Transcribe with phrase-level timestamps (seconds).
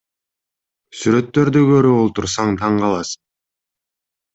[1.01, 3.25] Сүрөттөрдү көрүп олтурсаң таң каласың.